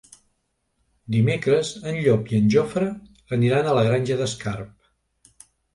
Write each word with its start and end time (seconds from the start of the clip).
Dimecres 1.15 1.75
en 1.91 2.01
Llop 2.07 2.33
i 2.33 2.41
en 2.41 2.49
Jofre 2.57 2.91
aniran 3.39 3.71
a 3.75 3.79
la 3.81 3.87
Granja 3.91 4.23
d'Escarp. 4.25 5.51